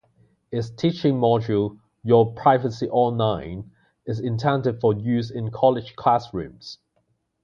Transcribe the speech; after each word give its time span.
Its 0.51 0.71
teaching 0.71 1.13
module 1.19 1.77
Your 2.03 2.33
Privacy 2.33 2.89
Online, 2.89 3.69
is 4.07 4.19
intended 4.19 4.81
for 4.81 4.93
use 4.95 5.29
in 5.29 5.51
college 5.51 5.95
classrooms. 5.95 6.79